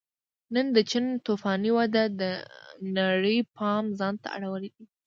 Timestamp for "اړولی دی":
4.37-4.85